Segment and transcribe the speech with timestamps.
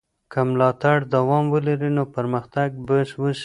[0.31, 3.39] که ملاتړ دوام ولري نو پرمختګ به وسي.